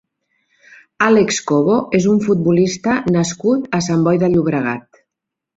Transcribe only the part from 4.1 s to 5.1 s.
de Llobregat.